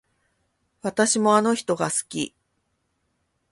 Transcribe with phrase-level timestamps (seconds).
[0.81, 2.33] 私もあの人が好き